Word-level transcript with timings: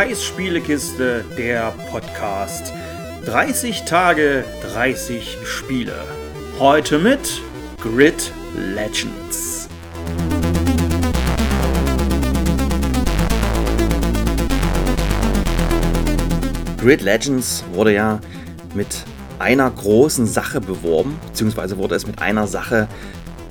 Kais 0.00 0.24
Spielekiste, 0.24 1.26
der 1.36 1.74
Podcast. 1.90 2.72
30 3.26 3.84
Tage, 3.84 4.46
30 4.72 5.36
Spiele. 5.44 5.92
Heute 6.58 6.98
mit 6.98 7.42
Grid 7.82 8.32
Legends. 8.56 9.68
Grid 16.78 17.02
Legends 17.02 17.62
wurde 17.74 17.92
ja 17.92 18.20
mit 18.72 19.04
einer 19.38 19.70
großen 19.70 20.24
Sache 20.24 20.62
beworben, 20.62 21.20
beziehungsweise 21.26 21.76
wurde 21.76 21.96
es 21.96 22.06
mit 22.06 22.22
einer 22.22 22.46
Sache 22.46 22.88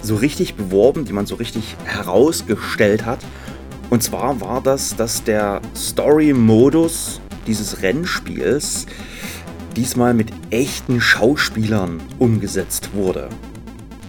so 0.01 0.15
richtig 0.15 0.55
beworben, 0.55 1.05
die 1.05 1.13
man 1.13 1.27
so 1.27 1.35
richtig 1.35 1.75
herausgestellt 1.85 3.05
hat. 3.05 3.19
Und 3.89 4.03
zwar 4.03 4.39
war 4.41 4.61
das, 4.61 4.95
dass 4.95 5.23
der 5.23 5.61
Story-Modus 5.75 7.21
dieses 7.47 7.81
Rennspiels 7.81 8.85
diesmal 9.75 10.13
mit 10.13 10.31
echten 10.51 11.01
Schauspielern 11.01 12.01
umgesetzt 12.19 12.93
wurde. 12.93 13.29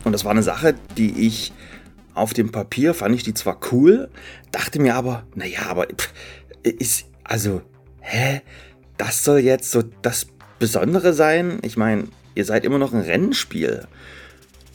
Und 0.05 0.12
das 0.12 0.24
war 0.24 0.33
eine 0.33 0.43
Sache, 0.43 0.74
die 0.97 1.27
ich 1.27 1.52
auf 2.15 2.35
dem 2.35 2.51
Papier 2.51 2.93
fand 2.93 3.15
ich 3.15 3.23
die 3.23 3.35
zwar 3.35 3.59
cool, 3.73 4.11
dachte 4.51 4.80
mir 4.80 4.95
aber, 4.95 5.24
naja, 5.35 5.61
aber 5.69 5.87
pff, 5.87 6.12
ist, 6.62 7.07
also, 7.24 7.62
hä? 8.01 8.43
Das 8.99 9.24
soll 9.24 9.38
jetzt 9.38 9.71
so 9.71 9.83
das 10.02 10.27
Besondere 10.59 11.15
sein? 11.15 11.59
Ich 11.62 11.79
meine, 11.79 12.09
ihr 12.35 12.45
seid 12.45 12.65
immer 12.65 12.79
noch 12.79 12.93
ein 12.93 13.01
Rennspiel. 13.01 13.87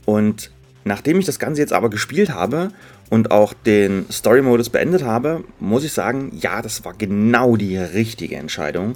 Und 0.05 0.51
nachdem 0.85 1.19
ich 1.19 1.25
das 1.25 1.39
Ganze 1.39 1.61
jetzt 1.61 1.73
aber 1.73 1.89
gespielt 1.89 2.29
habe 2.29 2.69
und 3.09 3.31
auch 3.31 3.53
den 3.53 4.05
Story-Modus 4.09 4.69
beendet 4.69 5.03
habe, 5.03 5.43
muss 5.59 5.83
ich 5.83 5.91
sagen, 5.91 6.31
ja, 6.39 6.61
das 6.61 6.85
war 6.85 6.93
genau 6.93 7.57
die 7.57 7.75
richtige 7.75 8.37
Entscheidung. 8.37 8.95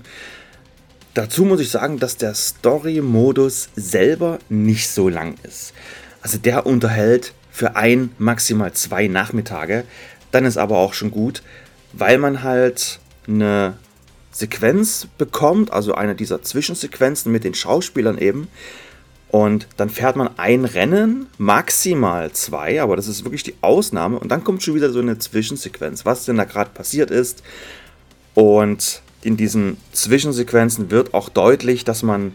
Dazu 1.15 1.43
muss 1.43 1.59
ich 1.59 1.71
sagen, 1.71 1.99
dass 1.99 2.15
der 2.15 2.35
Story-Modus 2.35 3.69
selber 3.75 4.37
nicht 4.47 4.89
so 4.89 5.09
lang 5.09 5.35
ist. 5.43 5.73
Also 6.21 6.37
der 6.37 6.65
unterhält 6.67 7.33
für 7.51 7.75
ein, 7.75 8.11
maximal 8.19 8.71
zwei 8.73 9.07
Nachmittage. 9.07 9.83
Dann 10.31 10.45
ist 10.45 10.57
aber 10.57 10.77
auch 10.77 10.93
schon 10.93 11.09
gut, 11.09 11.41
weil 11.93 12.19
man 12.19 12.43
halt 12.43 12.99
eine 13.27 13.73
Sequenz 14.31 15.07
bekommt, 15.17 15.73
also 15.73 15.95
eine 15.95 16.13
dieser 16.13 16.43
Zwischensequenzen 16.43 17.31
mit 17.31 17.43
den 17.43 17.55
Schauspielern 17.55 18.19
eben, 18.19 18.47
und 19.31 19.67
dann 19.77 19.89
fährt 19.89 20.15
man 20.15 20.29
ein 20.37 20.65
Rennen, 20.65 21.27
maximal 21.37 22.31
zwei, 22.31 22.81
aber 22.81 22.95
das 22.95 23.07
ist 23.07 23.23
wirklich 23.25 23.43
die 23.43 23.55
Ausnahme. 23.61 24.17
Und 24.17 24.29
dann 24.29 24.43
kommt 24.43 24.63
schon 24.63 24.73
wieder 24.73 24.91
so 24.91 24.99
eine 24.99 25.19
Zwischensequenz, 25.19 26.03
was 26.03 26.25
denn 26.25 26.37
da 26.37 26.45
gerade 26.45 26.71
passiert 26.71 27.11
ist. 27.11 27.43
Und 28.33 29.03
in 29.21 29.37
diesen 29.37 29.77
Zwischensequenzen 29.91 30.89
wird 30.89 31.13
auch 31.13 31.29
deutlich, 31.29 31.83
dass 31.83 32.01
man 32.01 32.33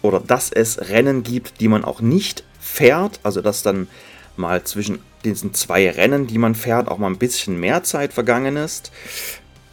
oder 0.00 0.20
dass 0.20 0.50
es 0.50 0.90
Rennen 0.90 1.24
gibt, 1.24 1.60
die 1.60 1.68
man 1.68 1.84
auch 1.84 2.00
nicht 2.00 2.44
fährt. 2.58 3.20
Also 3.22 3.42
dass 3.42 3.62
dann 3.62 3.88
mal 4.36 4.64
zwischen 4.64 5.00
diesen 5.24 5.52
zwei 5.52 5.90
Rennen, 5.90 6.26
die 6.26 6.38
man 6.38 6.54
fährt, 6.54 6.88
auch 6.88 6.98
mal 6.98 7.08
ein 7.08 7.18
bisschen 7.18 7.60
mehr 7.60 7.82
Zeit 7.82 8.14
vergangen 8.14 8.56
ist. 8.56 8.92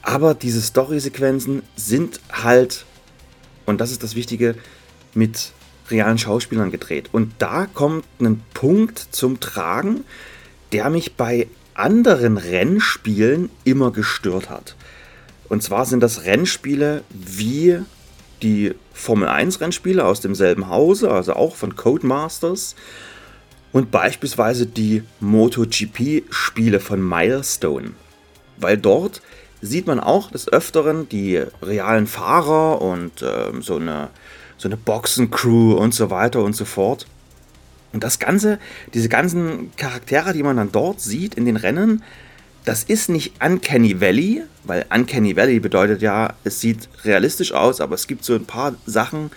Aber 0.01 0.33
diese 0.33 0.61
Story-Sequenzen 0.61 1.63
sind 1.75 2.19
halt, 2.31 2.85
und 3.65 3.79
das 3.79 3.91
ist 3.91 4.03
das 4.03 4.15
Wichtige, 4.15 4.55
mit 5.13 5.53
realen 5.91 6.17
Schauspielern 6.17 6.71
gedreht. 6.71 7.09
Und 7.11 7.33
da 7.39 7.65
kommt 7.65 8.05
ein 8.19 8.41
Punkt 8.53 8.99
zum 9.11 9.39
Tragen, 9.39 10.03
der 10.71 10.89
mich 10.89 11.15
bei 11.15 11.47
anderen 11.73 12.37
Rennspielen 12.37 13.49
immer 13.63 13.91
gestört 13.91 14.49
hat. 14.49 14.75
Und 15.49 15.63
zwar 15.63 15.85
sind 15.85 16.01
das 16.01 16.23
Rennspiele 16.23 17.03
wie 17.09 17.79
die 18.41 18.73
Formel 18.93 19.27
1 19.27 19.61
Rennspiele 19.61 20.05
aus 20.05 20.21
demselben 20.21 20.69
Hause, 20.69 21.11
also 21.11 21.33
auch 21.33 21.55
von 21.55 21.75
Codemasters. 21.75 22.75
Und 23.71 23.91
beispielsweise 23.91 24.65
die 24.65 25.03
MotoGP 25.19 26.23
Spiele 26.29 26.79
von 26.79 27.07
Milestone. 27.07 27.91
Weil 28.57 28.77
dort 28.77 29.21
sieht 29.61 29.87
man 29.87 29.99
auch 29.99 30.31
des 30.31 30.47
Öfteren 30.51 31.07
die 31.07 31.43
realen 31.61 32.07
Fahrer 32.07 32.81
und 32.81 33.21
äh, 33.21 33.51
so 33.61 33.77
eine 33.77 34.09
so 34.61 34.67
eine 34.67 34.77
Boxencrew 34.77 35.73
und 35.73 35.93
so 35.93 36.11
weiter 36.11 36.43
und 36.43 36.55
so 36.55 36.65
fort. 36.65 37.07
Und 37.93 38.03
das 38.03 38.19
Ganze, 38.19 38.59
diese 38.93 39.09
ganzen 39.09 39.75
Charaktere, 39.75 40.33
die 40.33 40.43
man 40.43 40.57
dann 40.57 40.71
dort 40.71 41.01
sieht 41.01 41.33
in 41.35 41.45
den 41.45 41.57
Rennen, 41.57 42.03
das 42.63 42.83
ist 42.83 43.09
nicht 43.09 43.43
Uncanny 43.43 43.99
Valley, 43.99 44.43
weil 44.63 44.85
Uncanny 44.93 45.35
Valley 45.35 45.59
bedeutet 45.59 46.03
ja, 46.03 46.35
es 46.43 46.61
sieht 46.61 46.87
realistisch 47.03 47.53
aus, 47.53 47.81
aber 47.81 47.95
es 47.95 48.05
gibt 48.05 48.23
so 48.23 48.35
ein 48.35 48.45
paar 48.45 48.75
Sachen, 48.85 49.31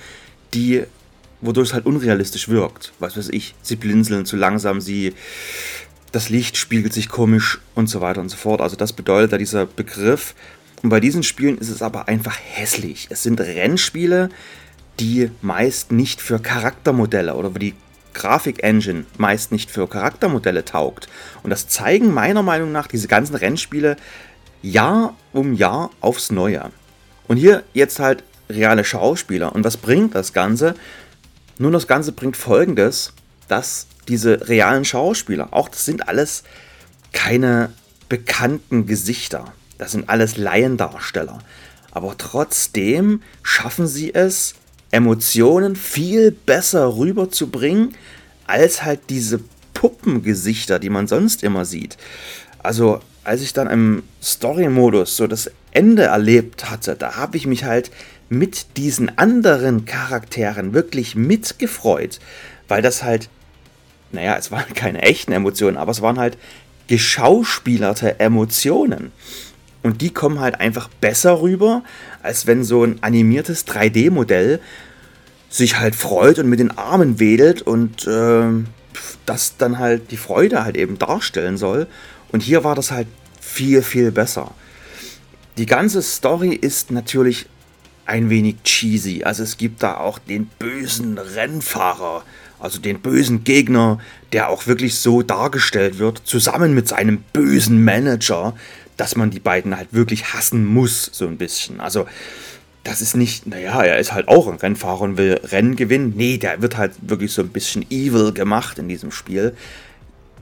die, 0.53 0.85
wodurch 1.41 1.69
es 1.69 1.75
halt 1.75 1.87
unrealistisch 1.87 2.49
wirkt. 2.49 2.93
Was 2.99 3.17
weiß 3.17 3.31
ich, 3.31 3.55
sie 3.63 3.77
blinzeln 3.77 4.27
zu 4.27 4.37
langsam, 4.37 4.83
sie, 4.83 5.15
das 6.13 6.29
Licht 6.29 6.59
spiegelt 6.59 6.93
sich 6.93 7.09
komisch 7.09 7.61
und 7.75 7.89
so 7.89 8.03
weiter 8.03 8.21
und 8.21 8.29
so 8.29 8.37
fort. 8.37 8.61
Also 8.61 8.77
das 8.77 8.93
bedeutet 8.93 9.33
ja 9.33 9.39
dieser 9.39 9.65
Begriff. 9.65 10.35
Und 10.83 10.91
bei 10.91 11.01
diesen 11.01 11.23
Spielen 11.23 11.57
ist 11.57 11.71
es 11.71 11.81
aber 11.81 12.09
einfach 12.09 12.39
hässlich. 12.39 13.07
Es 13.09 13.23
sind 13.23 13.41
Rennspiele, 13.41 14.29
die 15.01 15.31
meist 15.43 15.93
nicht 15.93 16.21
für 16.21 16.39
Charaktermodelle 16.39 17.35
oder 17.35 17.51
die 17.51 17.75
Grafik-Engine 18.15 19.05
meist 19.19 19.53
nicht 19.53 19.71
für 19.71 19.89
Charaktermodelle 19.89 20.65
taugt. 20.65 21.09
Und 21.43 21.51
das 21.51 21.69
zeigen 21.69 22.15
meiner 22.15 22.43
Meinung 22.43 22.73
nach 22.73 22.87
diese 22.87 23.09
ganzen 23.09 23.35
Rennspiele 23.35 23.97
Jahr 24.63 25.15
um 25.33 25.53
Jahr 25.53 25.91
aufs 26.01 26.31
Neue. 26.31 26.71
Und 27.29 27.37
hier 27.37 27.65
jetzt 27.75 27.99
halt 27.99 28.23
reale 28.49 28.85
Schauspieler. 28.85 29.55
Und 29.55 29.65
was 29.65 29.77
bringt 29.77 30.15
das 30.15 30.33
Ganze? 30.33 30.75
Nun, 31.59 31.73
das 31.73 31.87
Ganze 31.87 32.13
bringt 32.13 32.37
folgendes, 32.37 33.13
dass 33.49 33.87
diese 34.09 34.49
realen 34.49 34.85
Schauspieler, 34.85 35.49
auch 35.53 35.69
das 35.69 35.85
sind 35.85 36.09
alles 36.09 36.45
keine 37.13 37.73
bekannten 38.09 38.87
Gesichter. 38.87 39.53
Das 39.79 39.93
sind 39.93 40.09
alles 40.09 40.37
Laiendarsteller. 40.37 41.39
Aber 41.91 42.17
trotzdem 42.19 43.23
schaffen 43.43 43.87
sie 43.87 44.15
es, 44.15 44.55
Emotionen 44.95 45.75
viel 45.75 46.31
besser 46.31 46.97
rüberzubringen, 46.97 47.97
als 48.47 48.85
halt 48.85 49.01
diese 49.11 49.41
Puppengesichter, 49.75 50.79
die 50.79 50.89
man 50.89 51.09
sonst 51.09 51.43
immer 51.43 51.65
sieht. 51.65 51.97
Also, 52.63 53.01
als 53.25 53.43
ich 53.43 53.53
dann 53.53 53.69
im 53.69 54.05
Story-Modus 54.23 55.17
so 55.17 55.27
das 55.27 55.51
Ende 55.73 56.05
erlebt 56.05 56.71
hatte, 56.71 56.95
da 56.95 57.17
habe 57.17 57.37
ich 57.37 57.47
mich 57.49 57.65
halt 57.65 57.91
mit 58.29 58.77
diesen 58.77 59.19
anderen 59.19 59.85
Charakteren 59.85 60.75
wirklich 60.75 61.17
mitgefreut, 61.17 62.21
weil 62.69 62.81
das 62.81 63.03
halt, 63.03 63.29
naja, 64.13 64.37
es 64.39 64.53
waren 64.53 64.73
keine 64.75 65.03
echten 65.03 65.33
Emotionen, 65.33 65.77
aber 65.77 65.91
es 65.91 66.03
waren 66.03 66.21
halt 66.21 66.39
geschauspielerte 66.87 68.21
Emotionen. 68.21 69.11
Und 69.85 70.01
die 70.01 70.11
kommen 70.11 70.41
halt 70.41 70.61
einfach 70.61 70.89
besser 70.89 71.43
rüber, 71.43 71.83
als 72.23 72.47
wenn 72.47 72.65
so 72.65 72.85
ein 72.85 73.03
animiertes 73.03 73.67
3D-Modell 73.67 74.61
sich 75.51 75.79
halt 75.79 75.95
freut 75.95 76.39
und 76.39 76.49
mit 76.49 76.59
den 76.59 76.77
Armen 76.77 77.21
wedelt 77.21 77.61
und 77.61 78.07
äh, 78.07 78.65
das 79.27 79.59
dann 79.59 79.79
halt 79.79 80.11
die 80.11 80.17
Freude 80.17 80.65
halt 80.65 80.79
eben 80.79 80.99
darstellen 80.99 81.59
soll. 81.59 81.87
Und 82.33 82.43
hier 82.43 82.65
war 82.65 82.75
das 82.75 82.91
halt 82.91 83.09
viel, 83.43 83.83
viel 83.83 84.11
besser. 84.11 84.53
Die 85.59 85.67
ganze 85.67 86.01
Story 86.01 86.55
ist 86.55 86.91
natürlich 86.91 87.47
ein 88.07 88.31
wenig 88.31 88.63
cheesy. 88.65 89.23
Also 89.23 89.43
es 89.43 89.59
gibt 89.59 89.83
da 89.83 89.99
auch 89.99 90.19
den 90.19 90.47
bösen 90.59 91.19
Rennfahrer, 91.19 92.25
also 92.59 92.81
den 92.81 93.01
bösen 93.01 93.45
Gegner, 93.45 93.99
der 94.33 94.49
auch 94.49 94.67
wirklich 94.67 94.97
so 94.97 95.21
dargestellt 95.21 95.99
wird, 95.99 96.23
zusammen 96.25 96.75
mit 96.75 96.89
seinem 96.89 97.19
bösen 97.35 97.85
Manager, 97.85 98.55
dass 98.97 99.17
man 99.17 99.31
die 99.31 99.41
beiden 99.41 99.77
halt 99.77 99.93
wirklich 99.93 100.35
hassen 100.35 100.65
muss, 100.65 101.11
so 101.13 101.27
ein 101.27 101.37
bisschen. 101.37 101.81
Also, 101.81 102.07
das 102.85 103.01
ist 103.01 103.17
nicht, 103.17 103.47
naja, 103.47 103.83
er 103.83 103.99
ist 103.99 104.13
halt 104.13 104.29
auch 104.29 104.47
ein 104.47 104.57
Rennfahrer 104.57 105.01
und 105.01 105.17
will 105.17 105.41
Rennen 105.43 105.75
gewinnen. 105.75 106.13
Nee, 106.17 106.37
der 106.37 106.61
wird 106.61 106.77
halt 106.77 106.93
wirklich 107.01 107.33
so 107.33 107.43
ein 107.43 107.49
bisschen 107.49 107.85
evil 107.91 108.33
gemacht 108.33 108.79
in 108.79 108.89
diesem 108.89 109.11
Spiel. 109.11 109.57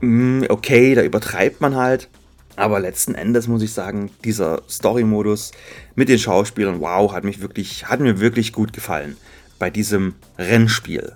Mm, 0.01 0.43
okay, 0.49 0.93
da 0.93 1.03
übertreibt 1.03 1.61
man 1.61 1.75
halt. 1.75 2.09
Aber 2.55 2.79
letzten 2.79 3.15
Endes 3.15 3.47
muss 3.47 3.63
ich 3.63 3.73
sagen, 3.73 4.11
dieser 4.23 4.61
Story-Modus 4.69 5.53
mit 5.95 6.09
den 6.09 6.19
Schauspielern, 6.19 6.81
wow, 6.81 7.11
hat 7.11 7.23
mich 7.23 7.41
wirklich, 7.41 7.85
hat 7.87 7.99
mir 7.99 8.19
wirklich 8.19 8.53
gut 8.53 8.73
gefallen 8.73 9.17
bei 9.57 9.69
diesem 9.69 10.15
Rennspiel. 10.37 11.13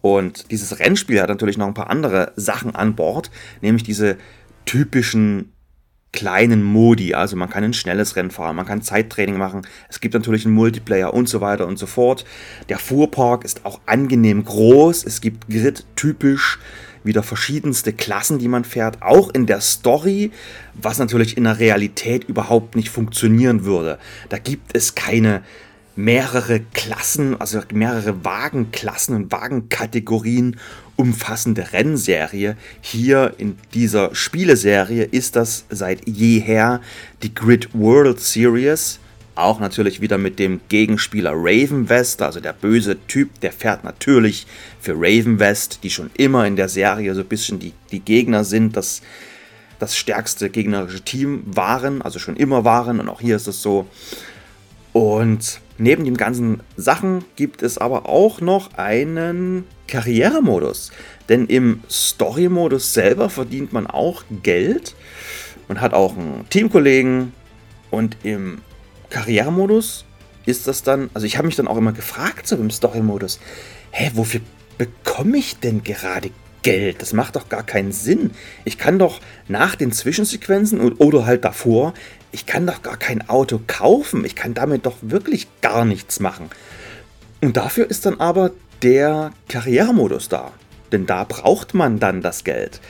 Und 0.00 0.50
dieses 0.50 0.80
Rennspiel 0.80 1.20
hat 1.20 1.28
natürlich 1.28 1.56
noch 1.56 1.68
ein 1.68 1.74
paar 1.74 1.90
andere 1.90 2.32
Sachen 2.34 2.74
an 2.74 2.96
Bord, 2.96 3.30
nämlich 3.60 3.84
diese 3.84 4.16
typischen 4.64 5.51
kleinen 6.12 6.62
Modi. 6.62 7.14
Also 7.14 7.36
man 7.36 7.48
kann 7.48 7.64
ein 7.64 7.72
schnelles 7.72 8.16
Rennen 8.16 8.30
fahren, 8.30 8.56
man 8.56 8.66
kann 8.66 8.82
Zeittraining 8.82 9.38
machen, 9.38 9.62
es 9.88 10.00
gibt 10.00 10.14
natürlich 10.14 10.44
einen 10.44 10.54
Multiplayer 10.54 11.12
und 11.14 11.28
so 11.28 11.40
weiter 11.40 11.66
und 11.66 11.78
so 11.78 11.86
fort. 11.86 12.24
Der 12.68 12.78
Fuhrpark 12.78 13.44
ist 13.44 13.64
auch 13.64 13.80
angenehm 13.86 14.44
groß, 14.44 15.04
es 15.04 15.20
gibt 15.20 15.48
Grid-typisch 15.48 16.58
wieder 17.04 17.22
verschiedenste 17.22 17.92
Klassen, 17.92 18.38
die 18.38 18.48
man 18.48 18.64
fährt, 18.64 19.02
auch 19.02 19.30
in 19.30 19.46
der 19.46 19.60
Story, 19.60 20.30
was 20.74 20.98
natürlich 20.98 21.36
in 21.36 21.44
der 21.44 21.58
Realität 21.58 22.24
überhaupt 22.24 22.76
nicht 22.76 22.90
funktionieren 22.90 23.64
würde. 23.64 23.98
Da 24.28 24.38
gibt 24.38 24.76
es 24.76 24.94
keine 24.94 25.42
mehrere 25.96 26.60
Klassen, 26.72 27.40
also 27.40 27.60
mehrere 27.72 28.24
Wagenklassen 28.24 29.14
und 29.16 29.32
Wagenkategorien 29.32 30.56
umfassende 30.96 31.72
Rennserie. 31.72 32.56
Hier 32.80 33.34
in 33.38 33.58
dieser 33.74 34.14
Spieleserie 34.14 35.04
ist 35.04 35.36
das 35.36 35.64
seit 35.70 36.06
jeher 36.06 36.80
die 37.22 37.34
Grid 37.34 37.70
World 37.74 38.20
Series. 38.20 38.98
Auch 39.34 39.60
natürlich 39.60 40.00
wieder 40.02 40.18
mit 40.18 40.38
dem 40.38 40.60
Gegenspieler 40.68 41.32
Raven 41.34 41.88
West, 41.88 42.20
also 42.20 42.38
der 42.38 42.52
böse 42.52 42.98
Typ, 43.06 43.40
der 43.40 43.52
fährt 43.52 43.82
natürlich 43.82 44.46
für 44.78 44.92
Raven 44.94 45.38
West, 45.38 45.80
die 45.82 45.90
schon 45.90 46.10
immer 46.14 46.46
in 46.46 46.56
der 46.56 46.68
Serie 46.68 47.14
so 47.14 47.22
ein 47.22 47.26
bisschen 47.26 47.58
die, 47.58 47.72
die 47.92 48.00
Gegner 48.00 48.44
sind, 48.44 48.76
das, 48.76 49.00
das 49.78 49.96
stärkste 49.96 50.50
gegnerische 50.50 51.00
Team 51.00 51.44
waren, 51.46 52.02
also 52.02 52.18
schon 52.18 52.36
immer 52.36 52.64
waren 52.64 53.00
und 53.00 53.08
auch 53.08 53.22
hier 53.22 53.36
ist 53.36 53.46
es 53.46 53.62
so. 53.62 53.86
Und 54.92 55.60
neben 55.82 56.04
den 56.04 56.16
ganzen 56.16 56.60
Sachen 56.76 57.24
gibt 57.36 57.62
es 57.62 57.76
aber 57.76 58.08
auch 58.08 58.40
noch 58.40 58.74
einen 58.74 59.64
Karrieremodus. 59.88 60.92
Denn 61.28 61.46
im 61.46 61.82
Story-Modus 61.90 62.94
selber 62.94 63.28
verdient 63.28 63.72
man 63.72 63.86
auch 63.86 64.24
Geld. 64.42 64.94
Man 65.68 65.80
hat 65.80 65.92
auch 65.92 66.16
einen 66.16 66.48
Teamkollegen. 66.48 67.32
Und 67.90 68.16
im 68.22 68.62
Karrieremodus 69.10 70.04
ist 70.46 70.66
das 70.66 70.82
dann, 70.82 71.10
also 71.14 71.26
ich 71.26 71.36
habe 71.36 71.46
mich 71.46 71.56
dann 71.56 71.68
auch 71.68 71.76
immer 71.76 71.92
gefragt, 71.92 72.46
so 72.46 72.56
im 72.56 72.70
Story-Modus, 72.70 73.40
hä, 73.90 74.10
wofür 74.14 74.40
bekomme 74.78 75.36
ich 75.36 75.58
denn 75.58 75.82
gerade 75.82 76.30
Geld? 76.62 77.02
Das 77.02 77.12
macht 77.12 77.36
doch 77.36 77.48
gar 77.48 77.64
keinen 77.64 77.92
Sinn. 77.92 78.30
Ich 78.64 78.78
kann 78.78 78.98
doch 78.98 79.20
nach 79.48 79.74
den 79.74 79.92
Zwischensequenzen 79.92 80.80
oder 80.92 81.26
halt 81.26 81.44
davor, 81.44 81.92
ich 82.32 82.46
kann 82.46 82.66
doch 82.66 82.82
gar 82.82 82.96
kein 82.96 83.28
Auto 83.28 83.60
kaufen. 83.66 84.24
Ich 84.24 84.34
kann 84.34 84.54
damit 84.54 84.86
doch 84.86 84.96
wirklich 85.02 85.46
gar 85.60 85.84
nichts 85.84 86.18
machen. 86.18 86.50
Und 87.40 87.56
dafür 87.56 87.88
ist 87.88 88.06
dann 88.06 88.20
aber 88.20 88.50
der 88.82 89.32
Karrieremodus 89.48 90.28
da. 90.28 90.50
Denn 90.90 91.06
da 91.06 91.24
braucht 91.24 91.74
man 91.74 92.00
dann 92.00 92.22
das 92.22 92.44
Geld. 92.44 92.80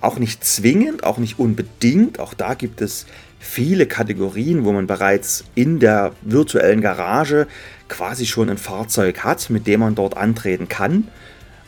Auch 0.00 0.18
nicht 0.18 0.44
zwingend, 0.44 1.04
auch 1.04 1.18
nicht 1.18 1.38
unbedingt. 1.38 2.18
Auch 2.18 2.34
da 2.34 2.54
gibt 2.54 2.80
es 2.80 3.06
viele 3.38 3.86
Kategorien, 3.86 4.64
wo 4.64 4.72
man 4.72 4.86
bereits 4.86 5.44
in 5.54 5.80
der 5.80 6.12
virtuellen 6.22 6.80
Garage 6.80 7.48
quasi 7.88 8.26
schon 8.26 8.50
ein 8.50 8.58
Fahrzeug 8.58 9.24
hat, 9.24 9.50
mit 9.50 9.66
dem 9.66 9.80
man 9.80 9.94
dort 9.94 10.16
antreten 10.16 10.68
kann. 10.68 11.08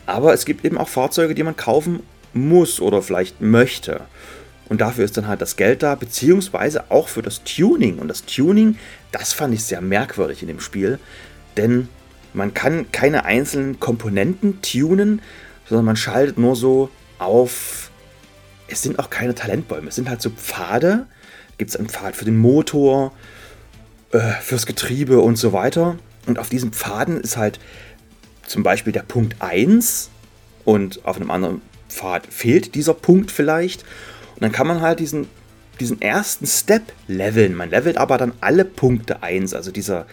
Aber 0.05 0.33
es 0.33 0.45
gibt 0.45 0.63
eben 0.65 0.77
auch 0.77 0.89
Fahrzeuge, 0.89 1.35
die 1.35 1.43
man 1.43 1.57
kaufen 1.57 2.01
muss 2.33 2.79
oder 2.79 3.01
vielleicht 3.01 3.41
möchte. 3.41 4.01
Und 4.67 4.81
dafür 4.81 5.05
ist 5.05 5.17
dann 5.17 5.27
halt 5.27 5.41
das 5.41 5.55
Geld 5.55 5.83
da, 5.83 5.95
beziehungsweise 5.95 6.89
auch 6.89 7.07
für 7.07 7.21
das 7.21 7.43
Tuning. 7.43 7.99
Und 7.99 8.07
das 8.07 8.25
Tuning, 8.25 8.77
das 9.11 9.33
fand 9.33 9.53
ich 9.53 9.63
sehr 9.63 9.81
merkwürdig 9.81 10.41
in 10.41 10.47
dem 10.47 10.59
Spiel, 10.59 10.99
denn 11.57 11.87
man 12.33 12.53
kann 12.53 12.91
keine 12.91 13.25
einzelnen 13.25 13.79
Komponenten 13.79 14.61
tunen, 14.61 15.21
sondern 15.67 15.85
man 15.85 15.95
schaltet 15.95 16.37
nur 16.37 16.55
so 16.55 16.89
auf. 17.17 17.91
Es 18.67 18.81
sind 18.81 18.99
auch 18.99 19.09
keine 19.09 19.35
Talentbäume, 19.35 19.89
es 19.89 19.95
sind 19.95 20.09
halt 20.09 20.21
so 20.21 20.31
Pfade, 20.31 21.05
gibt 21.57 21.69
es 21.69 21.77
einen 21.77 21.87
Pfad 21.87 22.15
für 22.15 22.25
den 22.25 22.37
Motor, 22.37 23.13
äh, 24.11 24.31
fürs 24.41 24.65
Getriebe 24.65 25.19
und 25.19 25.37
so 25.37 25.53
weiter. 25.53 25.97
Und 26.25 26.39
auf 26.39 26.49
diesen 26.49 26.73
Pfaden 26.73 27.21
ist 27.21 27.37
halt 27.37 27.59
zum 28.47 28.63
Beispiel 28.63 28.91
der 28.91 29.03
Punkt 29.03 29.35
1 29.39 30.09
und 30.65 31.05
auf 31.05 31.15
einem 31.15 31.31
anderen 31.31 31.61
Pfad 31.89 32.27
fehlt 32.27 32.75
dieser 32.75 32.93
Punkt 32.93 33.31
vielleicht. 33.31 33.85
Und 34.35 34.43
dann 34.43 34.51
kann 34.51 34.67
man 34.67 34.81
halt 34.81 34.99
diesen, 34.99 35.27
diesen 35.79 36.01
ersten 36.01 36.45
Step 36.45 36.93
leveln. 37.07 37.55
Man 37.55 37.69
levelt 37.69 37.97
aber 37.97 38.17
dann 38.17 38.33
alle 38.41 38.65
Punkte 38.65 39.23
1. 39.23 39.53
Also 39.53 39.71
dieser, 39.71 40.05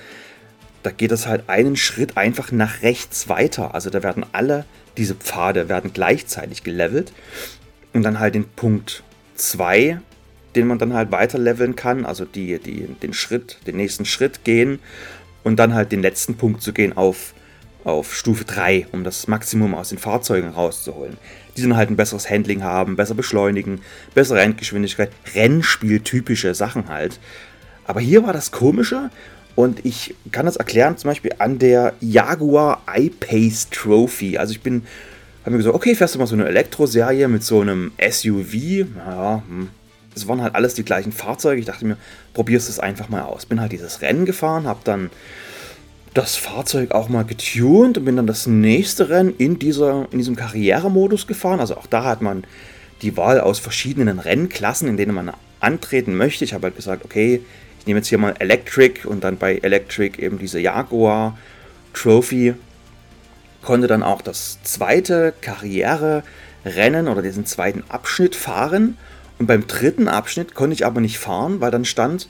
da 0.83 0.91
geht 0.91 1.13
es 1.13 1.27
halt 1.27 1.49
einen 1.49 1.77
Schritt 1.77 2.17
einfach 2.17 2.53
nach 2.53 2.83
rechts 2.83 3.29
weiter. 3.29 3.75
Also 3.75 3.91
da 3.91 4.03
werden 4.03 4.25
alle 4.33 4.65
diese 4.97 5.15
Pfade 5.15 5.69
werden 5.69 5.93
gleichzeitig 5.93 6.63
gelevelt. 6.63 7.13
Und 7.93 8.03
dann 8.03 8.21
halt 8.21 8.35
den 8.35 8.49
Punkt 8.49 9.03
2 9.37 10.01
den 10.55 10.67
man 10.67 10.79
dann 10.79 10.95
halt 10.95 11.11
weiter 11.11 11.39
leveln 11.39 11.77
kann, 11.77 12.05
also 12.05 12.25
die, 12.25 12.59
die, 12.59 12.87
den 13.03 13.13
Schritt, 13.13 13.59
den 13.67 13.77
nächsten 13.77 14.05
Schritt 14.05 14.45
gehen 14.45 14.79
und 15.45 15.57
dann 15.57 15.75
halt 15.75 15.93
den 15.93 16.03
letzten 16.03 16.37
Punkt 16.37 16.63
zu 16.63 16.73
gehen 16.73 16.97
auf, 16.97 17.35
auf 17.85 18.15
Stufe 18.15 18.45
3, 18.45 18.89
um 18.93 19.05
das 19.05 19.29
Maximum 19.29 19.75
aus 19.75 19.91
den 19.91 19.99
Fahrzeugen 19.99 20.49
rauszuholen. 20.49 21.17
Die 21.57 21.63
dann 21.63 21.77
halt 21.77 21.91
ein 21.91 21.97
besseres 21.97 22.31
Handling 22.31 22.63
haben, 22.63 22.97
besser 22.97 23.15
beschleunigen, 23.15 23.81
bessere 24.15 24.41
Endgeschwindigkeit, 24.41 25.11
Rennspieltypische 25.35 26.55
Sachen 26.55 26.89
halt. 26.89 27.19
Aber 27.85 28.01
hier 28.01 28.25
war 28.25 28.33
das 28.33 28.53
Komische 28.53 29.11
und 29.55 29.85
ich 29.85 30.15
kann 30.31 30.47
das 30.47 30.57
erklären 30.57 30.97
zum 30.97 31.11
Beispiel 31.11 31.33
an 31.39 31.59
der 31.59 31.95
Jaguar 32.01 32.83
I-Pace 32.89 33.69
Trophy. 33.71 34.39
Also 34.39 34.53
ich 34.53 34.63
bin, 34.63 34.85
habe 35.43 35.53
mir 35.53 35.59
gesagt, 35.59 35.75
okay, 35.75 35.95
fährst 35.95 36.15
du 36.15 36.19
mal 36.19 36.27
so 36.27 36.35
eine 36.35 36.47
Elektroserie 36.47 37.29
mit 37.29 37.43
so 37.43 37.61
einem 37.61 37.93
SUV. 38.01 38.55
Ja, 38.97 39.43
hm, 39.47 39.69
es 40.15 40.27
waren 40.29 40.43
halt 40.43 40.55
alles 40.55 40.75
die 40.75 40.85
gleichen 40.85 41.13
Fahrzeuge. 41.13 41.61
Ich 41.61 41.67
dachte 41.67 41.85
mir, 41.85 41.97
probierst 42.33 42.69
es 42.69 42.79
einfach 42.79 43.09
mal 43.09 43.23
aus. 43.23 43.47
Bin 43.47 43.61
halt 43.61 43.73
dieses 43.73 44.01
Rennen 44.01 44.25
gefahren, 44.25 44.67
habe 44.67 44.81
dann 44.85 45.11
das 46.15 46.37
Fahrzeug 46.37 46.93
auch 46.93 47.09
mal 47.09 47.25
getuned 47.25 47.99
und 47.99 48.05
bin 48.05 48.17
dann 48.17 48.27
das 48.27 48.47
nächste 48.47 49.09
Rennen 49.09 49.35
in, 49.39 49.59
dieser, 49.59 50.07
in 50.11 50.19
diesem 50.19 50.37
Karrieremodus 50.37 51.27
gefahren. 51.27 51.61
Also 51.61 51.77
auch 51.77 51.87
da 51.87 52.05
hat 52.05 52.23
man 52.23 52.45
die 53.01 53.17
Wahl 53.17 53.41
aus 53.41 53.59
verschiedenen 53.59 54.19
Rennklassen, 54.19 54.89
in 54.89 54.97
denen 54.97 55.15
man 55.15 55.33
antreten 55.61 56.17
möchte. 56.17 56.45
Ich 56.45 56.55
habe 56.55 56.65
halt 56.65 56.77
gesagt, 56.77 57.05
okay, 57.05 57.43
ich 57.79 57.87
nehme 57.87 58.01
jetzt 58.01 58.09
hier 58.09 58.19
mal 58.19 58.35
Electric 58.39 59.07
und 59.07 59.25
dann 59.25 59.39
bei 59.39 59.57
Electric 59.59 60.23
eben 60.23 60.39
diese 60.39 60.61
Jaguar 60.61 61.39
Trophy. 61.95 62.55
Konnte 63.63 63.87
dann 63.87 64.03
auch 64.03 64.23
das 64.23 64.59
zweite 64.63 65.33
Karriererennen 65.41 67.09
oder 67.09 67.23
diesen 67.23 67.47
zweiten 67.47 67.85
Abschnitt 67.89 68.37
fahren 68.37 68.99
und 69.43 69.47
beim 69.47 69.67
dritten 69.67 70.07
Abschnitt 70.07 70.55
konnte 70.55 70.75
ich 70.75 70.87
aber 70.87 71.01
nicht 71.01 71.19
fahren, 71.19 71.61
weil 71.61 71.73
dann 71.73 71.85
stand, 71.85 72.29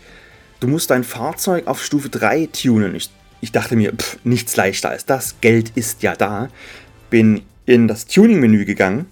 du 0.60 0.66
musst 0.66 0.90
dein 0.90 1.04
Fahrzeug 1.04 1.66
auf 1.66 1.84
Stufe 1.84 2.08
3 2.08 2.48
tunen. 2.52 2.94
Ich, 2.94 3.10
ich 3.42 3.50
dachte 3.50 3.74
mir, 3.74 3.92
pff, 3.92 4.18
nichts 4.24 4.56
leichter 4.56 4.90
als 4.90 5.04
das. 5.04 5.40
Geld 5.40 5.72
ist 5.74 6.02
ja 6.02 6.14
da. 6.14 6.48
Bin 7.10 7.42
in 7.66 7.88
das 7.88 8.06
Tuning-Menü 8.06 8.64
gegangen, 8.64 9.06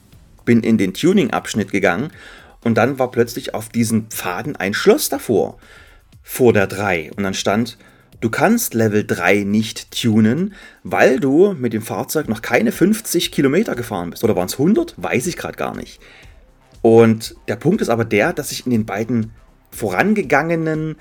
bin 0.44 0.62
in 0.62 0.78
den 0.78 0.94
Tuning-Abschnitt 0.94 1.72
gegangen 1.72 2.12
und 2.62 2.76
dann 2.76 2.98
war 3.00 3.10
plötzlich 3.10 3.54
auf 3.54 3.68
diesen 3.68 4.06
Pfaden 4.06 4.54
ein 4.54 4.72
Schloss 4.72 5.08
davor, 5.08 5.58
vor 6.22 6.52
der 6.52 6.68
3. 6.68 7.10
Und 7.16 7.24
dann 7.24 7.34
stand, 7.34 7.76
du 8.20 8.30
kannst 8.30 8.72
Level 8.72 9.04
3 9.04 9.42
nicht 9.42 9.90
tunen, 10.00 10.54
weil 10.84 11.18
du 11.18 11.54
mit 11.54 11.72
dem 11.72 11.82
Fahrzeug 11.82 12.28
noch 12.28 12.40
keine 12.40 12.70
50 12.70 13.32
Kilometer 13.32 13.74
gefahren 13.74 14.10
bist. 14.10 14.22
Oder 14.22 14.36
waren 14.36 14.46
es 14.46 14.54
100? 14.54 14.94
Weiß 14.96 15.26
ich 15.26 15.36
gerade 15.36 15.56
gar 15.56 15.74
nicht. 15.74 16.00
Und 16.82 17.34
der 17.48 17.56
Punkt 17.56 17.82
ist 17.82 17.88
aber 17.88 18.04
der, 18.04 18.32
dass 18.32 18.52
ich 18.52 18.64
in 18.64 18.70
den 18.70 18.86
beiden 18.86 19.32
vorangegangenen 19.72 20.96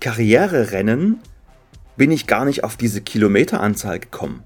Karriererennen 0.00 1.20
bin 2.00 2.12
ich 2.12 2.26
gar 2.26 2.46
nicht 2.46 2.64
auf 2.64 2.78
diese 2.78 3.02
Kilometeranzahl 3.02 3.98
gekommen. 3.98 4.42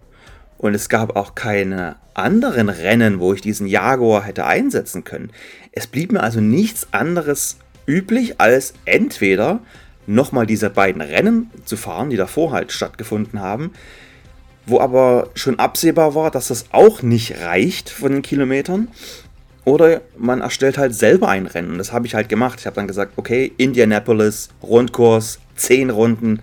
Und 0.59 0.75
es 0.75 0.89
gab 0.89 1.15
auch 1.15 1.37
keine 1.37 1.95
anderen 2.13 2.69
Rennen, 2.69 3.21
wo 3.21 3.33
ich 3.33 3.43
diesen 3.43 3.69
Jaguar 3.69 4.25
hätte 4.25 4.45
einsetzen 4.45 5.05
können. 5.05 5.31
Es 5.71 5.87
blieb 5.87 6.11
mir 6.11 6.25
also 6.25 6.41
nichts 6.41 6.89
anderes 6.91 7.59
üblich, 7.87 8.41
als 8.41 8.75
entweder 8.87 9.61
nochmal 10.09 10.47
diese 10.47 10.69
beiden 10.69 11.01
Rennen 11.01 11.49
zu 11.65 11.77
fahren, 11.77 12.11
die 12.11 12.17
davor 12.17 12.51
halt 12.51 12.73
stattgefunden 12.73 13.41
haben, 13.41 13.71
wo 14.67 14.81
aber 14.81 15.31
schon 15.37 15.61
absehbar 15.61 16.17
war, 16.17 16.33
dass 16.33 16.49
das 16.49 16.65
auch 16.73 17.03
nicht 17.03 17.39
reicht 17.41 17.89
von 17.89 18.11
den 18.11 18.23
Kilometern. 18.23 18.89
Oder 19.65 20.01
man 20.19 20.41
erstellt 20.41 20.77
halt 20.77 20.93
selber 20.93 21.29
ein 21.29 21.47
Rennen. 21.47 21.79
Das 21.79 21.93
habe 21.93 22.09
ich 22.09 22.17
halt 22.17 22.29
gemacht. 22.29 22.59
Ich 22.59 22.67
habe 22.67 22.75
dann 22.75 22.89
gesagt, 22.89 23.13
okay, 23.15 23.53
Indianapolis, 23.59 24.49
Rundkurs, 24.61 25.39
10 25.55 25.91
Runden, 25.91 26.41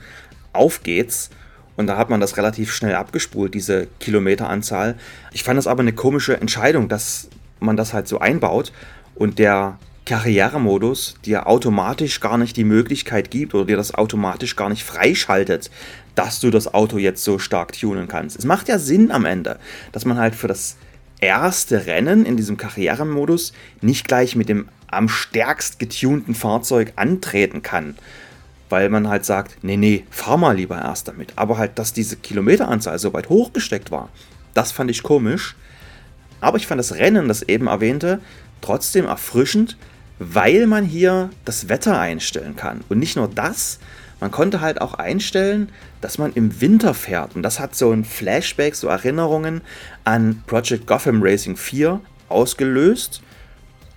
auf 0.53 0.84
geht's. 0.84 1.29
Und 1.77 1.88
da 1.88 1.98
hat 1.98 2.10
man 2.10 2.20
das 2.20 2.38
relativ 2.38 2.74
schnell 2.74 2.96
abgespult, 2.96 3.53
diese 3.53 3.88
Kilometeranzahl. 4.00 4.96
Ich 5.31 5.43
fand 5.43 5.58
es 5.58 5.67
aber 5.67 5.81
eine 5.81 5.93
komische 5.93 6.39
Entscheidung, 6.39 6.89
dass 6.89 7.29
man 7.60 7.77
das 7.77 7.93
halt 7.93 8.08
so 8.08 8.20
einbaut 8.20 8.72
und 9.15 9.39
der 9.39 9.77
Karrieremodus 10.05 11.15
dir 11.25 11.48
automatisch 11.48 12.20
gar 12.20 12.38
nicht 12.38 12.58
die 12.58 12.63
Möglichkeit 12.63 13.31
gibt 13.31 13.53
oder 13.53 13.65
dir 13.65 13.77
das 13.77 13.93
automatisch 13.93 14.55
gar 14.55 14.70
nicht 14.70 14.84
freischaltet, 14.84 15.70
dass 16.15 16.39
du 16.39 16.50
das 16.50 16.74
Auto 16.74 16.98
jetzt 16.98 17.24
so 17.24 17.39
stark 17.39 17.74
tunen 17.74 18.08
kannst. 18.08 18.38
Es 18.38 18.46
macht 18.46 18.67
ja 18.67 18.79
Sinn 18.79 19.12
am 19.12 19.25
Ende, 19.25 19.60
dass 19.91 20.05
man 20.05 20.17
halt 20.17 20.36
für 20.36 20.48
das 20.48 20.77
erste 21.20 21.86
Rennen 21.86 22.25
in 22.25 22.36
diesem 22.36 22.58
Karrieremodus 22.58 23.53
nicht 23.81 24.08
gleich 24.08 24.36
mit 24.36 24.50
dem 24.50 24.67
am 24.88 25.08
stärkst 25.08 25.79
getunten 25.79 26.36
Fahrzeug 26.36 26.93
antreten 26.98 27.62
kann. 27.62 27.96
Weil 28.71 28.89
man 28.89 29.09
halt 29.09 29.25
sagt, 29.25 29.57
nee, 29.63 29.77
nee, 29.77 30.05
fahr 30.09 30.37
mal 30.37 30.55
lieber 30.55 30.81
erst 30.81 31.07
damit. 31.07 31.33
Aber 31.35 31.57
halt, 31.57 31.77
dass 31.77 31.93
diese 31.93 32.15
Kilometeranzahl 32.15 32.97
so 32.99 33.13
weit 33.13 33.29
hochgesteckt 33.29 33.91
war, 33.91 34.09
das 34.53 34.71
fand 34.71 34.89
ich 34.89 35.03
komisch. 35.03 35.55
Aber 36.39 36.57
ich 36.57 36.67
fand 36.67 36.79
das 36.79 36.95
Rennen, 36.95 37.27
das 37.27 37.43
eben 37.43 37.67
erwähnte, 37.67 38.21
trotzdem 38.61 39.05
erfrischend, 39.05 39.77
weil 40.19 40.67
man 40.67 40.85
hier 40.85 41.29
das 41.45 41.67
Wetter 41.67 41.99
einstellen 41.99 42.55
kann. 42.55 42.81
Und 42.89 42.99
nicht 42.99 43.15
nur 43.15 43.27
das, 43.27 43.79
man 44.21 44.31
konnte 44.31 44.61
halt 44.61 44.79
auch 44.79 44.93
einstellen, 44.93 45.69
dass 45.99 46.17
man 46.17 46.31
im 46.33 46.61
Winter 46.61 46.93
fährt. 46.93 47.35
Und 47.35 47.43
das 47.43 47.59
hat 47.59 47.75
so 47.75 47.91
ein 47.91 48.05
Flashback, 48.05 48.75
so 48.75 48.87
Erinnerungen 48.87 49.61
an 50.03 50.43
Project 50.47 50.87
Gotham 50.87 51.21
Racing 51.21 51.57
4 51.57 51.99
ausgelöst. 52.29 53.21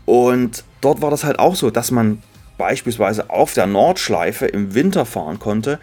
Und 0.07 0.65
dort 0.81 1.01
war 1.01 1.11
das 1.11 1.25
halt 1.25 1.39
auch 1.39 1.55
so, 1.55 1.71
dass 1.71 1.91
man 1.91 2.23
beispielsweise 2.59 3.31
auf 3.31 3.55
der 3.55 3.67
Nordschleife 3.67 4.47
im 4.47 4.75
Winter 4.75 5.07
fahren 5.07 5.39
konnte. 5.39 5.79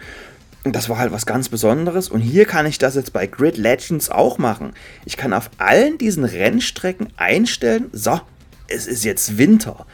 Das 0.64 0.88
war 0.88 0.98
halt 0.98 1.12
was 1.12 1.26
ganz 1.26 1.48
Besonderes. 1.48 2.08
Und 2.08 2.20
hier 2.20 2.44
kann 2.44 2.66
ich 2.66 2.78
das 2.78 2.94
jetzt 2.94 3.12
bei 3.12 3.26
Grid 3.26 3.56
Legends 3.56 4.10
auch 4.10 4.38
machen. 4.38 4.74
Ich 5.04 5.16
kann 5.16 5.32
auf 5.32 5.50
allen 5.58 5.98
diesen 5.98 6.24
Rennstrecken 6.24 7.08
einstellen, 7.16 7.90
so, 7.92 8.20
es 8.68 8.86
ist 8.86 9.04
jetzt 9.04 9.38
Winter. 9.38 9.86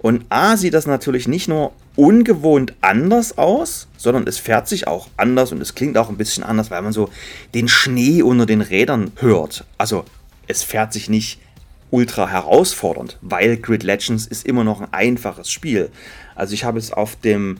Und 0.00 0.24
A 0.28 0.56
sieht 0.56 0.74
das 0.74 0.86
natürlich 0.86 1.28
nicht 1.28 1.48
nur 1.48 1.72
ungewohnt 1.96 2.74
anders 2.80 3.38
aus, 3.38 3.88
sondern 3.96 4.26
es 4.26 4.38
fährt 4.38 4.68
sich 4.68 4.86
auch 4.86 5.08
anders 5.16 5.52
und 5.52 5.60
es 5.60 5.74
klingt 5.74 5.96
auch 5.98 6.10
ein 6.10 6.16
bisschen 6.16 6.44
anders, 6.44 6.70
weil 6.70 6.82
man 6.82 6.92
so 6.92 7.08
den 7.54 7.68
Schnee 7.68 8.22
unter 8.22 8.46
den 8.46 8.60
Rädern 8.60 9.12
hört. 9.16 9.64
Also 9.78 10.04
es 10.46 10.62
fährt 10.62 10.92
sich 10.92 11.08
nicht 11.08 11.40
ultra 11.90 12.28
herausfordernd, 12.28 13.18
weil 13.22 13.56
Grid 13.56 13.82
Legends 13.82 14.26
ist 14.26 14.46
immer 14.46 14.64
noch 14.64 14.80
ein 14.80 14.92
einfaches 14.92 15.50
Spiel. 15.50 15.90
Also 16.34 16.54
ich 16.54 16.64
habe 16.64 16.78
es 16.78 16.92
auf 16.92 17.16
dem 17.16 17.58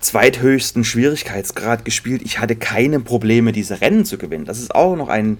zweithöchsten 0.00 0.84
Schwierigkeitsgrad 0.84 1.84
gespielt. 1.84 2.22
Ich 2.24 2.38
hatte 2.38 2.56
keine 2.56 3.00
Probleme, 3.00 3.52
diese 3.52 3.80
Rennen 3.80 4.04
zu 4.04 4.18
gewinnen. 4.18 4.44
Das 4.44 4.58
ist 4.58 4.74
auch 4.74 4.96
noch 4.96 5.08
ein 5.08 5.38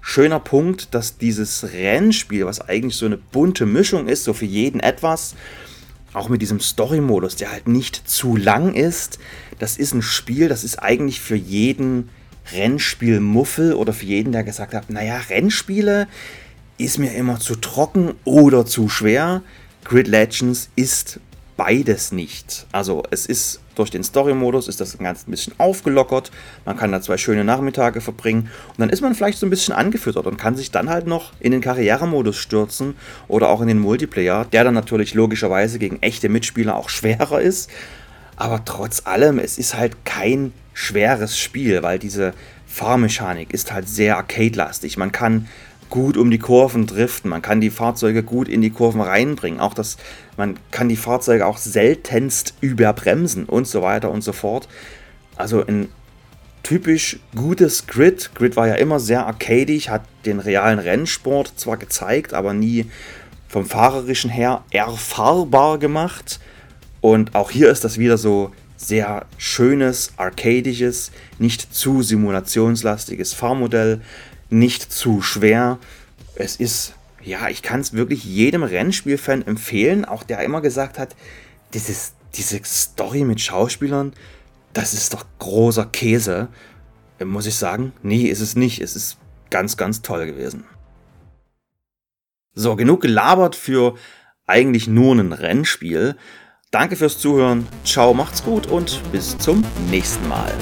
schöner 0.00 0.40
Punkt, 0.40 0.94
dass 0.94 1.16
dieses 1.16 1.72
Rennspiel, 1.72 2.44
was 2.44 2.60
eigentlich 2.60 2.96
so 2.96 3.06
eine 3.06 3.16
bunte 3.16 3.64
Mischung 3.64 4.08
ist, 4.08 4.24
so 4.24 4.34
für 4.34 4.44
jeden 4.44 4.80
etwas, 4.80 5.34
auch 6.12 6.28
mit 6.28 6.42
diesem 6.42 6.60
Story-Modus, 6.60 7.36
der 7.36 7.52
halt 7.52 7.68
nicht 7.68 8.08
zu 8.08 8.36
lang 8.36 8.74
ist, 8.74 9.18
das 9.58 9.78
ist 9.78 9.94
ein 9.94 10.02
Spiel, 10.02 10.48
das 10.48 10.64
ist 10.64 10.82
eigentlich 10.82 11.20
für 11.20 11.36
jeden 11.36 12.10
Rennspiel-Muffel 12.52 13.72
oder 13.74 13.92
für 13.92 14.04
jeden, 14.04 14.32
der 14.32 14.44
gesagt 14.44 14.74
hat, 14.74 14.90
naja, 14.90 15.18
Rennspiele 15.30 16.08
ist 16.84 16.98
mir 16.98 17.14
immer 17.14 17.38
zu 17.40 17.56
trocken 17.56 18.14
oder 18.24 18.66
zu 18.66 18.88
schwer. 18.88 19.42
Grid 19.84 20.08
Legends 20.08 20.70
ist 20.76 21.20
beides 21.56 22.12
nicht. 22.12 22.66
Also 22.72 23.02
es 23.10 23.26
ist 23.26 23.60
durch 23.74 23.90
den 23.90 24.04
Story-Modus 24.04 24.68
ist 24.68 24.80
das 24.80 24.98
ein 24.98 25.04
ganz 25.04 25.24
bisschen 25.24 25.54
aufgelockert. 25.58 26.30
Man 26.64 26.76
kann 26.76 26.92
da 26.92 27.00
zwei 27.00 27.16
schöne 27.16 27.44
Nachmittage 27.44 28.00
verbringen 28.00 28.50
und 28.68 28.80
dann 28.80 28.90
ist 28.90 29.00
man 29.00 29.14
vielleicht 29.14 29.38
so 29.38 29.46
ein 29.46 29.50
bisschen 29.50 29.74
angefüttert 29.74 30.26
und 30.26 30.36
kann 30.36 30.56
sich 30.56 30.70
dann 30.70 30.90
halt 30.90 31.06
noch 31.06 31.32
in 31.40 31.52
den 31.52 31.60
Karrieremodus 31.60 32.36
stürzen 32.36 32.94
oder 33.28 33.48
auch 33.48 33.60
in 33.60 33.68
den 33.68 33.78
Multiplayer, 33.78 34.44
der 34.44 34.64
dann 34.64 34.74
natürlich 34.74 35.14
logischerweise 35.14 35.78
gegen 35.78 36.02
echte 36.02 36.28
Mitspieler 36.28 36.76
auch 36.76 36.88
schwerer 36.88 37.40
ist. 37.40 37.70
Aber 38.36 38.64
trotz 38.64 39.06
allem, 39.06 39.38
es 39.38 39.58
ist 39.58 39.76
halt 39.76 40.04
kein 40.04 40.52
schweres 40.74 41.38
Spiel, 41.38 41.82
weil 41.82 41.98
diese 41.98 42.34
Fahrmechanik 42.66 43.52
ist 43.52 43.72
halt 43.72 43.88
sehr 43.88 44.16
arcade-lastig. 44.16 44.96
Man 44.96 45.12
kann 45.12 45.48
gut 45.92 46.16
um 46.16 46.30
die 46.30 46.38
Kurven 46.38 46.86
driften, 46.86 47.28
man 47.28 47.42
kann 47.42 47.60
die 47.60 47.68
Fahrzeuge 47.68 48.22
gut 48.22 48.48
in 48.48 48.62
die 48.62 48.70
Kurven 48.70 49.02
reinbringen, 49.02 49.60
auch 49.60 49.74
das, 49.74 49.98
man 50.38 50.56
kann 50.70 50.88
die 50.88 50.96
Fahrzeuge 50.96 51.44
auch 51.44 51.58
seltenst 51.58 52.54
überbremsen 52.62 53.44
und 53.44 53.68
so 53.68 53.82
weiter 53.82 54.10
und 54.10 54.24
so 54.24 54.32
fort. 54.32 54.68
Also 55.36 55.64
ein 55.64 55.88
typisch 56.62 57.20
gutes 57.36 57.86
Grid. 57.86 58.30
Grid 58.34 58.56
war 58.56 58.68
ja 58.68 58.76
immer 58.76 59.00
sehr 59.00 59.26
arcadisch, 59.26 59.90
hat 59.90 60.02
den 60.24 60.40
realen 60.40 60.78
Rennsport 60.78 61.52
zwar 61.56 61.76
gezeigt, 61.76 62.32
aber 62.32 62.54
nie 62.54 62.86
vom 63.46 63.66
Fahrerischen 63.66 64.30
her 64.30 64.64
erfahrbar 64.70 65.78
gemacht. 65.78 66.40
Und 67.02 67.34
auch 67.34 67.50
hier 67.50 67.68
ist 67.70 67.84
das 67.84 67.98
wieder 67.98 68.16
so 68.16 68.50
sehr 68.78 69.26
schönes, 69.36 70.12
arcadisches, 70.16 71.12
nicht 71.38 71.74
zu 71.74 72.00
simulationslastiges 72.00 73.34
Fahrmodell 73.34 74.00
nicht 74.52 74.92
zu 74.92 75.22
schwer. 75.22 75.78
Es 76.34 76.56
ist, 76.56 76.94
ja, 77.22 77.48
ich 77.48 77.62
kann 77.62 77.80
es 77.80 77.92
wirklich 77.92 78.24
jedem 78.24 78.62
Rennspielfan 78.62 79.46
empfehlen, 79.46 80.04
auch 80.04 80.22
der 80.22 80.40
immer 80.40 80.60
gesagt 80.60 80.98
hat, 80.98 81.16
dieses, 81.74 82.14
diese 82.34 82.60
Story 82.64 83.24
mit 83.24 83.40
Schauspielern, 83.40 84.12
das 84.72 84.94
ist 84.94 85.14
doch 85.14 85.24
großer 85.38 85.86
Käse. 85.86 86.48
Muss 87.22 87.46
ich 87.46 87.54
sagen, 87.54 87.92
nee, 88.02 88.24
ist 88.24 88.40
es 88.40 88.56
nicht. 88.56 88.80
Es 88.80 88.96
ist 88.96 89.18
ganz, 89.50 89.76
ganz 89.76 90.02
toll 90.02 90.26
gewesen. 90.26 90.64
So, 92.54 92.76
genug 92.76 93.00
gelabert 93.00 93.54
für 93.54 93.94
eigentlich 94.46 94.88
nur 94.88 95.14
ein 95.14 95.32
Rennspiel. 95.32 96.16
Danke 96.70 96.96
fürs 96.96 97.18
Zuhören. 97.18 97.66
Ciao, 97.84 98.14
macht's 98.14 98.42
gut 98.42 98.66
und 98.66 99.00
bis 99.12 99.36
zum 99.38 99.64
nächsten 99.90 100.26
Mal. 100.28 100.52